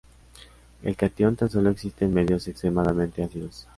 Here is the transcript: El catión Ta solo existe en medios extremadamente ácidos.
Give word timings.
El 0.81 0.95
catión 0.95 1.35
Ta 1.35 1.47
solo 1.47 1.69
existe 1.69 2.05
en 2.05 2.13
medios 2.15 2.47
extremadamente 2.47 3.21
ácidos. 3.23 3.67